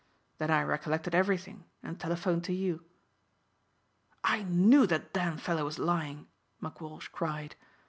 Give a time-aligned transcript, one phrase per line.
[0.39, 2.83] Then I recollected everything and telephoned to you."
[4.23, 6.25] "I knew that damned fellow was lying,"
[6.59, 7.55] McWalsh cried.